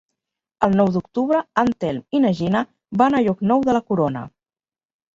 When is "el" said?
0.67-0.71